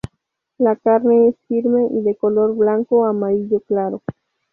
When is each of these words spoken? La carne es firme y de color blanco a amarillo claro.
La 0.57 0.75
carne 0.77 1.29
es 1.29 1.35
firme 1.47 1.87
y 1.91 2.01
de 2.01 2.15
color 2.15 2.55
blanco 2.55 3.05
a 3.05 3.11
amarillo 3.11 3.59
claro. 3.59 4.01